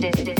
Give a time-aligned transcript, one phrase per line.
[0.00, 0.39] this